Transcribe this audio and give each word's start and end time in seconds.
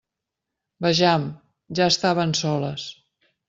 Vejam, 0.85 1.29
ja 1.83 1.91
estaven 1.95 2.37
soles. 2.43 2.91